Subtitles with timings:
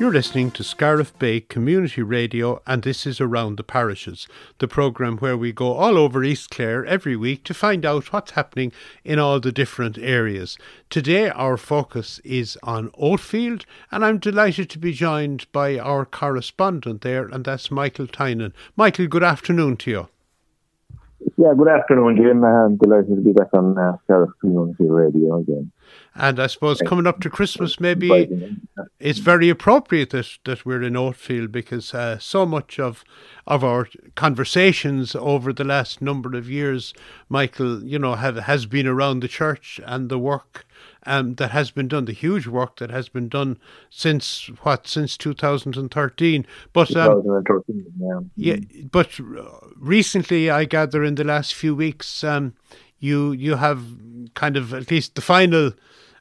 [0.00, 4.28] You're listening to Scariff Bay Community Radio, and this is Around the Parishes,
[4.58, 8.30] the programme where we go all over East Clare every week to find out what's
[8.30, 8.70] happening
[9.02, 10.56] in all the different areas.
[10.88, 17.00] Today, our focus is on Oatfield, and I'm delighted to be joined by our correspondent
[17.00, 18.54] there, and that's Michael Tynan.
[18.76, 20.08] Michael, good afternoon to you.
[21.40, 22.42] Yeah, good afternoon, Jim.
[22.42, 23.96] I'm delighted to be back on uh,
[24.40, 25.70] Community Radio again.
[26.16, 28.56] And I suppose coming up to Christmas, maybe
[28.98, 33.04] it's very appropriate that, that we're in Oatfield because uh, so much of
[33.46, 36.92] of our conversations over the last number of years,
[37.28, 40.66] Michael, you know, have has been around the church and the work
[41.06, 43.58] um, that has been done, the huge work that has been done
[43.90, 46.46] since what since 2013.
[46.72, 47.84] But um, 2013,
[48.36, 48.54] yeah.
[48.54, 48.84] yeah.
[48.90, 49.18] But
[49.76, 52.54] recently, I gather in the last few weeks, um,
[52.98, 53.82] you you have
[54.34, 55.72] kind of at least the final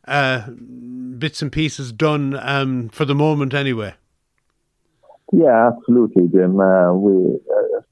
[0.08, 3.94] uh, bits and pieces done um, for the moment, anyway.
[5.34, 6.59] Yeah, absolutely, Jim.
[6.59, 7.38] Uh, we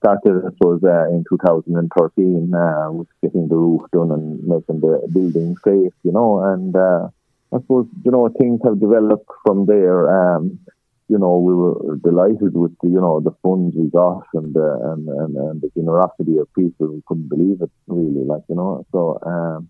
[0.05, 5.55] started, suppose, uh, in 2013 uh, with getting the roof done and making the building
[5.63, 7.09] safe, you know, and uh,
[7.51, 9.99] I suppose, you know, things have developed from there.
[10.13, 10.59] Um,
[11.07, 14.91] you know, we were delighted with the, you know, the funds we got and, uh,
[14.91, 16.87] and, and, and the generosity of people.
[16.87, 18.85] We couldn't believe it, really, like, you know.
[18.91, 19.69] So, um,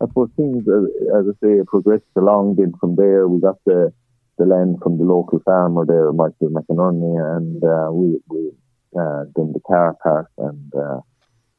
[0.00, 2.56] I suppose things, as I say, progressed along.
[2.56, 3.92] Then from there, we got the
[4.36, 8.43] the land from the local farmer there, Michael McInerney, and uh, we we
[8.98, 11.00] uh, done the car park and uh,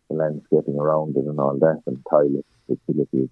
[0.10, 3.30] the landscaping around it and all that, and toilet facilities.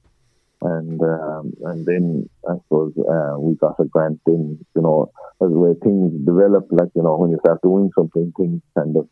[0.62, 5.50] And um, and then I suppose uh, we got a grant in, you know, as
[5.50, 9.10] the way things develop, like, you know, when you start doing something, things kind of,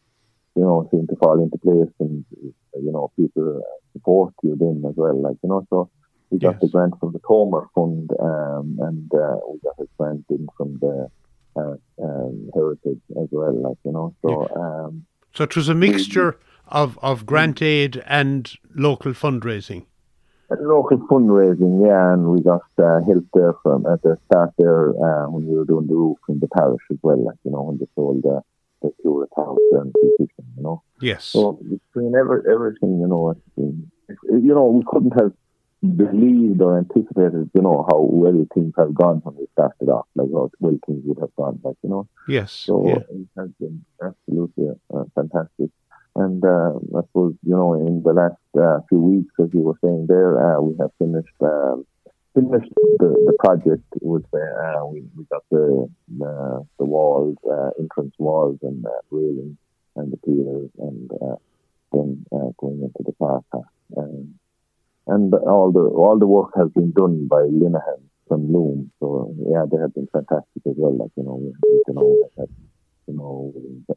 [0.56, 4.96] you know, seem to fall into place and, you know, people support you then as
[4.96, 5.90] well, like, you know, so
[6.30, 6.62] we got yes.
[6.62, 10.80] the grant from the Comer Fund, um, and uh, we got a grant in from
[10.80, 11.10] the
[13.32, 14.14] well, like you know.
[14.22, 14.62] So, yeah.
[14.62, 16.38] um, so it was a mixture
[16.68, 19.86] of of grant aid and local fundraising.
[20.60, 25.30] Local fundraising, yeah, and we got uh, help there from at the start there uh,
[25.30, 27.78] when we were doing the roof in the parish as well, like you know, when
[27.78, 28.42] they sold the
[28.82, 30.84] the Curate House and the kitchen, you know.
[31.00, 31.26] Yes.
[31.26, 33.92] So between every, everything, you know, been,
[34.30, 35.32] you know, we couldn't have
[35.82, 40.30] believed or anticipated, you know, how well things have gone when we started off, like
[40.32, 42.08] how well things would have gone, like, you know.
[42.28, 42.52] Yes.
[42.52, 42.96] So yeah.
[42.96, 45.70] it has been absolutely uh, fantastic.
[46.16, 49.80] And uh, I suppose, you know, in the last uh, few weeks, as you were
[49.82, 51.86] saying there, uh, we have finished um,
[52.34, 58.14] finished the, the project with uh, we, we got the the, the walls, uh, entrance
[58.18, 59.58] walls and uh, railings
[59.96, 61.36] and the pillars and uh,
[61.94, 63.46] then uh, going into the park.
[63.98, 64.36] Um,
[65.08, 68.92] and all the all the work has been done by Linehan from Loom.
[69.00, 70.98] So yeah, they have been fantastic as well.
[70.98, 71.52] Like you know,
[71.88, 72.50] you know, have,
[73.08, 73.54] you know,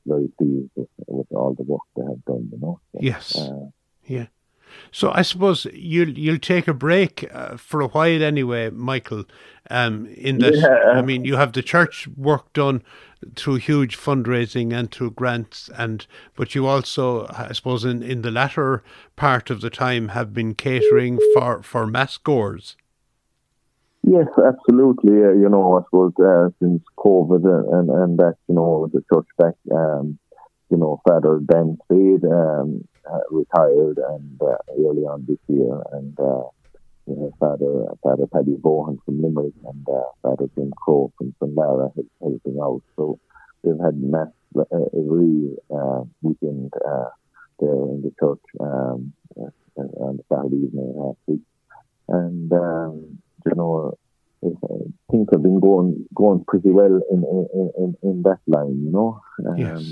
[0.06, 2.48] very pleased with, with, all the work they have done.
[2.52, 2.80] You know.
[2.92, 3.36] So, yes.
[3.36, 3.66] Uh,
[4.06, 4.26] yeah.
[4.90, 9.24] So I suppose you'll you'll take a break uh, for a while anyway, Michael.
[9.70, 10.98] Um, in that, yeah.
[10.98, 12.82] I mean, you have the church work done
[13.36, 18.30] through huge fundraising and through grants, and but you also, I suppose, in, in the
[18.30, 18.82] latter
[19.16, 22.76] part of the time, have been catering for for mass goers.
[24.06, 25.12] Yes, absolutely.
[25.24, 29.26] Uh, you know, I suppose uh, since COVID and, and that, you know, the church
[29.38, 30.18] back, um,
[30.70, 36.20] you know, Father Dan Spade um, uh, retired and uh, early on this year, and
[36.20, 36.42] uh,
[37.06, 41.54] you know, Father Father Paddy Bohan from Limerick and uh, Father Jim Crow from St.
[41.54, 42.82] Lara helping out.
[42.96, 43.18] So
[43.62, 44.28] we've had mass
[44.58, 44.64] uh,
[44.96, 47.10] every uh, weekend uh,
[47.60, 51.40] there in the church um, uh, on Saturday evening last week,
[52.08, 53.98] and um, you know.
[55.10, 59.18] Things have been going going pretty well in in, in, in that line, you know.
[59.48, 59.82] Um, yes.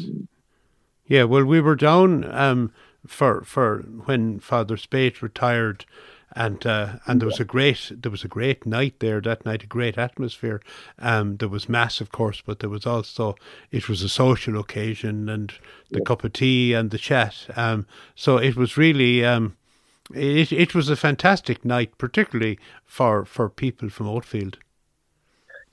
[1.07, 2.71] Yeah, well, we were down um,
[3.07, 5.85] for for when Father Spate retired
[6.35, 9.63] and uh, and there was a great there was a great night there that night,
[9.63, 10.61] a great atmosphere.
[10.99, 13.37] Um, there was mass, of course, but there was also
[13.71, 15.53] it was a social occasion and
[15.91, 16.05] the yeah.
[16.05, 17.47] cup of tea and the chat.
[17.57, 19.57] Um, so it was really um,
[20.15, 24.57] it it was a fantastic night, particularly for for people from Oatfield.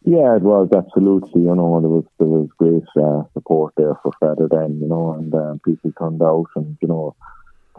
[0.06, 1.42] Yeah, it was absolutely.
[1.42, 4.80] You know, there was there was great uh, support there for Father Dan.
[4.80, 7.16] You know, and uh, people turned out and you know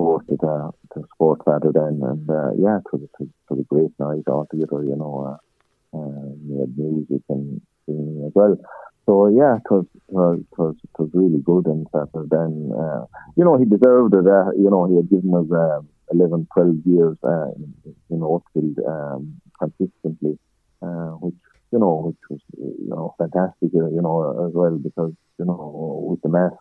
[0.00, 3.92] supported uh, to support Father Dan, and uh, yeah, it was, it was a great
[3.98, 4.82] night altogether.
[4.84, 5.36] You know,
[5.94, 8.56] uh, uh, we had music and singing as well.
[9.06, 11.66] So yeah, it was it was it was, it was really good.
[11.66, 13.04] And Father Dan, uh,
[13.36, 14.26] you know, he deserved it.
[14.26, 15.80] Uh, you know, he had given us uh,
[16.12, 17.74] 11, 12 years uh, in,
[18.10, 20.38] in Oatfield um, consistently,
[20.82, 21.34] uh, which
[21.72, 26.22] you know, which was you know fantastic you know, as well, because, you know, with
[26.22, 26.52] the mass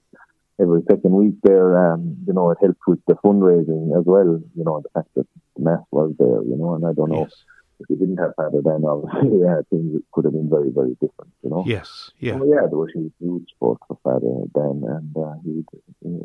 [0.60, 4.64] every second week there, um, you know, it helped with the fundraising as well, you
[4.64, 7.22] know, the fact that the mass was there, you know, and I don't know.
[7.22, 7.44] Yes
[7.80, 11.32] if we didn't have Father Dan, obviously, yeah, things could have been very, very different,
[11.44, 11.64] you know.
[11.66, 12.38] Yes, yeah.
[12.38, 15.66] So, yeah, there was huge, huge support for Father Dan, and uh, huge,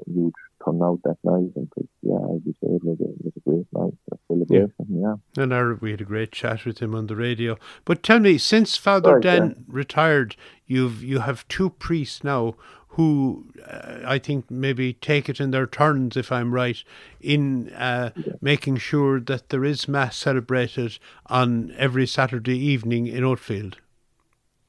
[0.06, 0.34] huge
[0.64, 1.68] turnout that night, and
[2.02, 5.14] yeah, as you say, it was a, it was a great night, a celebration, yeah.
[5.36, 5.42] yeah.
[5.42, 7.56] And our, we had a great chat with him on the radio.
[7.84, 9.54] But tell me, since Father right, Den yeah.
[9.68, 12.54] retired, you've you have two priests now
[12.94, 16.82] who uh, I think maybe take it in their turns, if I'm right,
[17.20, 18.10] in uh,
[18.40, 23.74] making sure that there is Mass celebrated on every Saturday evening in Oatfield.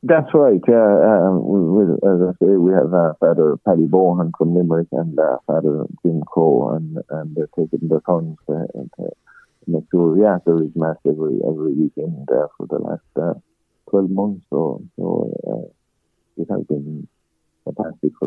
[0.02, 0.62] That's right.
[0.68, 4.88] Yeah, um, we, we, as I say, we have uh, Father Paddy Bohan from Limerick
[4.92, 8.68] and uh, Father Jim Crow, and and they're taking their turns to,
[8.98, 9.10] to
[9.68, 10.18] make sure.
[10.18, 13.34] Yeah, there is mass every every weekend uh, for the last uh,
[13.90, 14.46] twelve months.
[14.52, 15.74] So so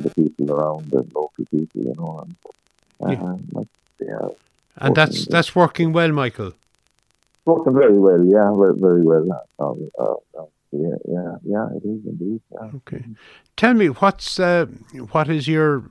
[0.00, 2.26] for the people around the local people, you know.
[3.00, 3.20] And, yeah.
[3.20, 3.68] Um, like,
[4.00, 4.28] yeah
[4.80, 6.52] and that's that's working well, Michael.
[7.44, 9.46] Working very well, yeah, very, very well.
[9.58, 12.40] Uh, uh, uh, yeah, yeah, yeah, it is indeed.
[12.52, 12.70] Yeah.
[12.76, 13.04] Okay,
[13.56, 14.66] tell me what's uh,
[15.12, 15.84] what is your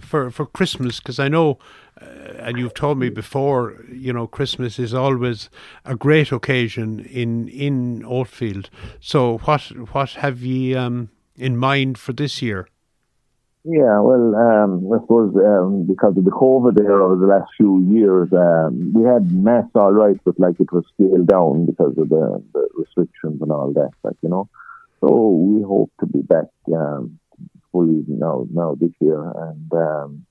[0.00, 0.98] for for Christmas?
[0.98, 1.58] Because I know,
[2.00, 2.04] uh,
[2.38, 5.48] and you've told me before, you know, Christmas is always
[5.84, 8.68] a great occasion in in Oatfield.
[9.00, 9.62] So what
[9.92, 12.68] what have you um, in mind for this year?
[13.70, 17.84] Yeah, well, um, I suppose um, because of the COVID there over the last few
[17.84, 22.08] years, um, we had mass all right, but like it was scaled down because of
[22.08, 24.48] the, the restrictions and all that, like you know.
[25.00, 27.18] So we hope to be back um,
[27.70, 30.26] fully now now this year, and um,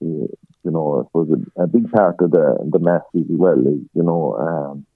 [0.00, 0.30] you
[0.64, 1.28] know, I suppose
[1.58, 4.86] a, a, big part of the the mass as well is you know um,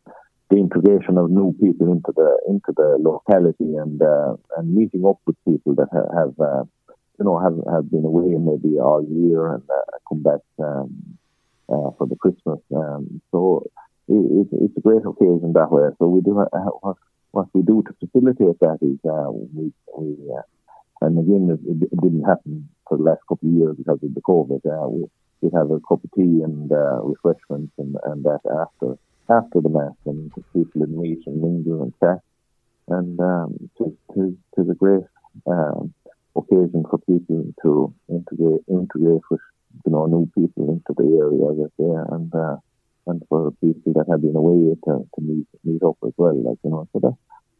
[0.48, 5.20] the integration of new people into the into the locality and uh, and meeting up
[5.26, 6.40] with people that ha- have.
[6.40, 6.64] Uh,
[7.18, 11.18] you know, have have been away maybe all year and uh, come back um,
[11.68, 12.60] uh, for the Christmas.
[12.74, 13.64] Um, so
[14.08, 15.88] it, it's a great occasion that way.
[15.98, 16.46] So we do uh,
[16.80, 16.96] what
[17.30, 20.42] what we do to facilitate that is uh, we we uh,
[21.02, 24.20] and again it, it, didn't happen for the last couple of years because of the
[24.20, 24.62] COVID.
[24.66, 25.04] Uh, we
[25.40, 26.70] we have a cup of tea and
[27.02, 28.98] refreshments and, and that after
[29.30, 32.20] after the mass and people in meet and mingle and chat.
[32.88, 35.04] And um, to, to, to the great
[35.46, 35.94] um,
[36.36, 39.40] occasion for people to integrate integrate with
[39.84, 42.56] you know new people into the area, I guess, yeah, and uh,
[43.06, 46.58] and for people that have been away to, to meet meet up as well, like
[46.64, 47.16] you know, so that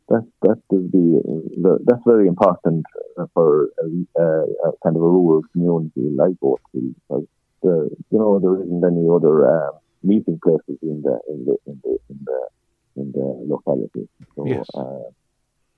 [0.09, 2.85] that that is the that's very important
[3.33, 7.27] for a, a, kind of a rural community like Oatfield because
[7.63, 9.71] the you know there isn't any other uh,
[10.03, 12.41] meeting places in the in the in the in the
[12.97, 14.09] in the locality.
[14.37, 14.67] So yes.
[14.75, 15.11] uh,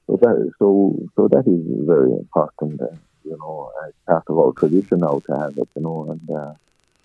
[0.07, 2.87] so that so so that is very important, uh,
[3.25, 6.53] you know, as part of our tradition now to have it, you know, and uh,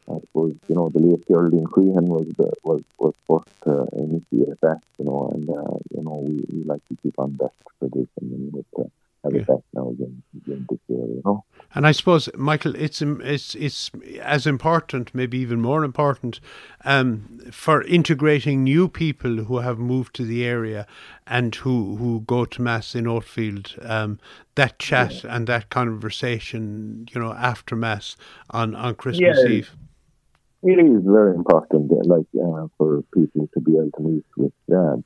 [0.10, 4.60] I suppose you know the late Geraldine Crehan was the, was was first to initiate
[4.62, 8.10] that, you know, and uh, you know we, we like to keep on that tradition
[8.22, 8.84] and with, uh,
[9.24, 9.42] have yeah.
[9.42, 11.44] it back now again, again this year, you know.
[11.74, 13.92] And I suppose, Michael, it's it's it's
[14.22, 16.42] as important, maybe even more important,
[16.84, 20.86] um, for integrating new people who have moved to the area
[21.26, 23.78] and who, who go to mass in Oatfield.
[23.90, 24.20] Um,
[24.56, 25.36] that chat yeah.
[25.36, 28.18] and that conversation, you know, after mass
[28.50, 29.50] on on Christmas yeah.
[29.50, 29.72] Eve.
[30.64, 34.98] It is very important, like uh, for people to be able to meet with uh,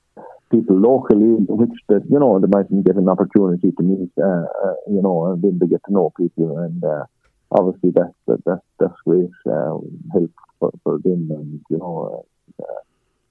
[0.56, 4.76] people locally, which that you know they might get an opportunity to meet, uh, uh,
[4.88, 7.04] you know, and then they get to know people, and uh,
[7.52, 9.78] obviously that's that, that's that's great uh,
[10.14, 12.26] help for, for them, and you know,
[12.62, 12.82] uh,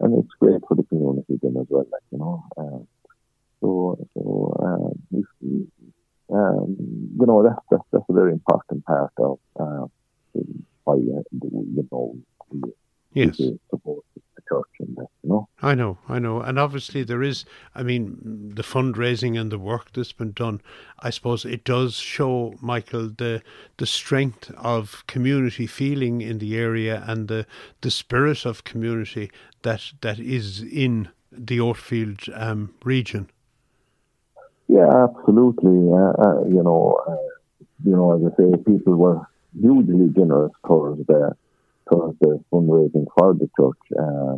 [0.00, 2.44] and it's great for the community then as well, like you know.
[2.56, 2.82] Uh,
[3.60, 5.26] so so if,
[6.32, 6.76] um,
[7.18, 9.86] you know that's, that's that's a very important part of uh,
[10.84, 11.24] why you
[11.90, 12.14] know
[13.14, 13.40] yes
[14.48, 15.48] church in that, you know.
[15.64, 16.42] I know, I know.
[16.42, 20.60] And obviously there is, I mean, the fundraising and the work that's been done,
[20.98, 23.40] I suppose it does show, Michael, the
[23.78, 27.46] the strength of community feeling in the area and the,
[27.80, 29.30] the spirit of community
[29.62, 33.30] that, that is in the Oatfield um, region.
[34.68, 35.90] Yeah, absolutely.
[35.90, 39.22] Uh, uh, you know, uh, you know, as I say, people were
[39.58, 41.34] hugely generous towards the
[41.90, 44.33] towards the fundraising for the church over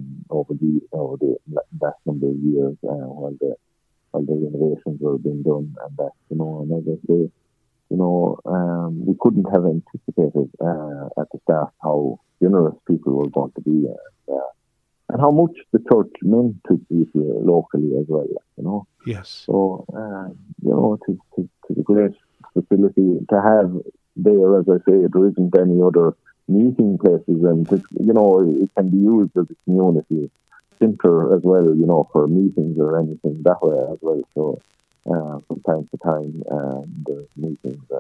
[1.17, 1.37] the
[1.81, 3.55] last number of years uh, while the
[4.11, 7.31] while the renovations were being done and that you know and as I say,
[7.91, 13.31] you know um, we couldn't have anticipated uh, at the start how generous people were
[13.31, 14.51] going to be and, uh,
[15.09, 18.87] and how much the church meant to people locally as well, you know.
[19.07, 19.45] Yes.
[19.47, 20.33] So uh,
[20.63, 22.13] you know, to, to, to the great
[22.53, 23.73] facility to have
[24.17, 26.17] there, as I say, there isn't any other
[26.49, 30.31] meeting places, and just, you know, it can be used as a community
[30.79, 34.23] center as well, you know, for meetings or anything that way as well.
[34.35, 34.63] So
[35.07, 37.99] uh, from time to time, um, there's meetings uh,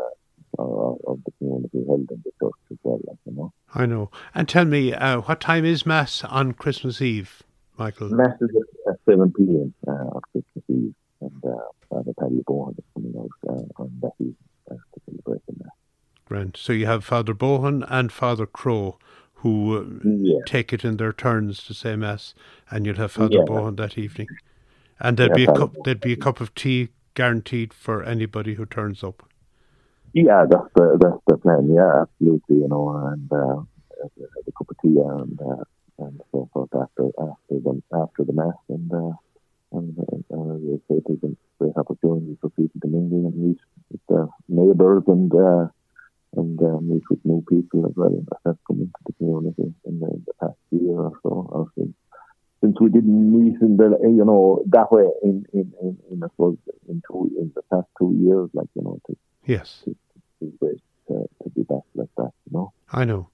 [0.58, 3.52] of the community held in the church as well, like, you know.
[3.74, 4.10] I know.
[4.34, 7.42] And tell me, uh, what time is Mass on Christmas Eve,
[7.78, 8.08] Michael?
[8.10, 8.50] Mass is
[8.88, 9.74] at 7 p.m.
[9.86, 11.56] Uh, on Christmas Eve, and uh,
[11.88, 14.36] Father Paddy Bohan is coming out uh, on that evening
[14.70, 15.72] uh, to celebrate the Mass.
[16.26, 16.56] Grand.
[16.58, 18.98] So you have Father Bohan and Father Crow
[19.46, 20.40] who uh, yeah.
[20.44, 22.34] take it in their turns to say mass,
[22.68, 23.44] and you'll have Father yeah.
[23.48, 24.26] Bohan that evening,
[24.98, 25.76] and there'd yeah, be a cup.
[25.84, 29.22] There'd be a cup of tea guaranteed for anybody who turns up.
[30.12, 31.70] Yeah, that's the that's the plan.
[31.72, 32.56] Yeah, absolutely.
[32.56, 33.62] You know, and uh,
[34.48, 35.64] a cup of tea and uh,
[35.98, 39.12] and so forth after after the after the mass, and uh,
[39.78, 43.60] and uh, as I say, it's a great opportunity for people to mingle and meet
[43.92, 45.32] with their neighbours and.
[45.32, 45.68] Uh,
[46.58, 50.00] and uh, meet with new people as well that have come into the community in
[50.00, 51.28] the, the past year or so.
[51.50, 51.94] Or since,
[52.60, 56.28] since we didn't meet in the you know that way in in in, in I
[56.28, 56.56] suppose
[56.88, 59.96] in two in the past two years, like you know, to, yes, to,
[60.40, 60.76] to,
[61.08, 62.72] to, to be back like that, you know.
[62.90, 63.28] I know.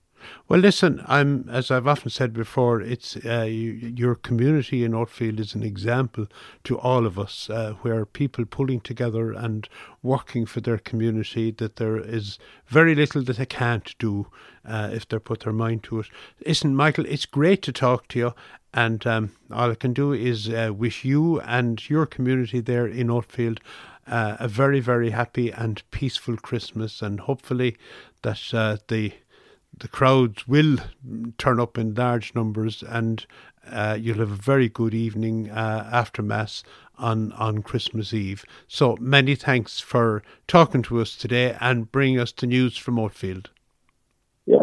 [0.52, 2.82] Well, listen, I'm as I've often said before.
[2.82, 6.26] It's uh, you, your community in Oatfield is an example
[6.64, 9.66] to all of us, uh, where people pulling together and
[10.02, 11.52] working for their community.
[11.52, 14.26] That there is very little that they can't do
[14.62, 16.08] uh, if they put their mind to it.
[16.46, 18.34] Listen, Michael, it's great to talk to you,
[18.74, 23.06] and um, all I can do is uh, wish you and your community there in
[23.06, 23.58] Oatfield
[24.06, 27.78] uh, a very, very happy and peaceful Christmas, and hopefully
[28.20, 29.14] that uh, the
[29.78, 30.76] the crowds will
[31.38, 33.26] turn up in large numbers, and
[33.70, 36.62] uh, you'll have a very good evening uh, after Mass
[36.98, 38.44] on, on Christmas Eve.
[38.68, 43.50] So many thanks for talking to us today and bringing us the news from Oatfield.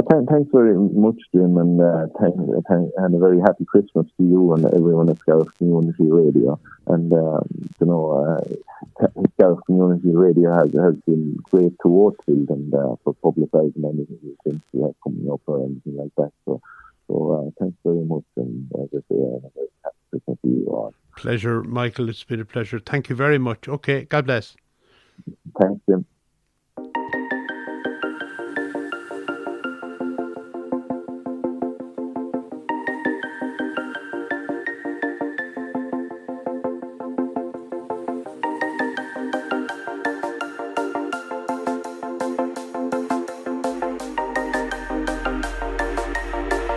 [0.09, 4.65] Th- thanks very much, Jim, and uh, and a very happy Christmas to you and
[4.65, 6.59] everyone at Scariff Community Radio.
[6.87, 7.47] And um,
[7.79, 8.39] you know,
[9.07, 14.63] uh, Community Radio has has been great to Oatfield and uh, for publicising anything since
[14.73, 16.31] we have coming up or anything like that.
[16.45, 16.59] So,
[17.07, 20.65] so uh, thanks very much, and as I say, a very happy Christmas to you
[20.69, 20.93] all.
[21.17, 22.09] Pleasure, Michael.
[22.09, 22.79] It's been a pleasure.
[22.79, 23.67] Thank you very much.
[23.67, 24.55] Okay, God bless.
[25.59, 26.05] Thanks, Jim.